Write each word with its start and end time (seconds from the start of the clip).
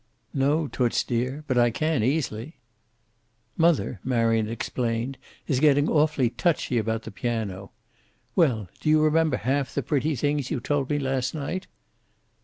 "No, 0.33 0.67
Toots 0.67 1.03
dear. 1.03 1.43
But 1.45 1.59
I 1.59 1.69
can, 1.69 2.01
easily." 2.01 2.55
"Mother," 3.55 3.99
Marion 4.03 4.49
explained, 4.49 5.19
"is 5.45 5.59
getting 5.59 5.87
awfully 5.87 6.31
touchy 6.31 6.79
about 6.79 7.03
the 7.03 7.11
piano. 7.11 7.69
Well, 8.35 8.67
do 8.79 8.89
you 8.89 9.03
remember 9.03 9.37
half 9.37 9.75
the 9.75 9.83
pretty 9.83 10.15
things 10.15 10.49
you 10.49 10.59
told 10.59 10.89
me 10.89 10.97
last 10.97 11.35
night?" 11.35 11.67